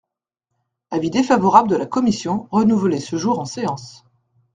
[0.89, 4.03] Avis défavorable de la commission, renouvelé ce jour en séance.